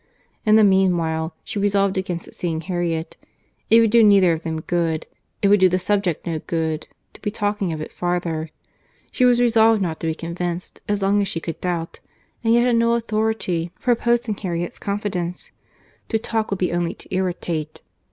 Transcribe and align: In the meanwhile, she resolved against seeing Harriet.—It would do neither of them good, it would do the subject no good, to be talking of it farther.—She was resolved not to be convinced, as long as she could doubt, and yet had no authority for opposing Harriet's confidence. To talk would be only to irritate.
In 0.47 0.55
the 0.55 0.63
meanwhile, 0.63 1.35
she 1.43 1.59
resolved 1.59 1.95
against 1.95 2.33
seeing 2.33 2.61
Harriet.—It 2.61 3.79
would 3.79 3.91
do 3.91 4.01
neither 4.03 4.33
of 4.33 4.41
them 4.41 4.61
good, 4.61 5.05
it 5.43 5.47
would 5.47 5.59
do 5.59 5.69
the 5.69 5.77
subject 5.77 6.25
no 6.25 6.39
good, 6.39 6.87
to 7.13 7.21
be 7.21 7.29
talking 7.29 7.71
of 7.71 7.81
it 7.81 7.91
farther.—She 7.93 9.25
was 9.25 9.39
resolved 9.39 9.79
not 9.79 9.99
to 9.99 10.07
be 10.07 10.15
convinced, 10.15 10.81
as 10.89 11.03
long 11.03 11.21
as 11.21 11.27
she 11.27 11.39
could 11.39 11.61
doubt, 11.61 11.99
and 12.43 12.51
yet 12.51 12.65
had 12.65 12.77
no 12.77 12.93
authority 12.95 13.71
for 13.79 13.91
opposing 13.91 14.35
Harriet's 14.35 14.79
confidence. 14.79 15.51
To 16.09 16.17
talk 16.17 16.49
would 16.49 16.57
be 16.57 16.73
only 16.73 16.95
to 16.95 17.07
irritate. 17.15 17.81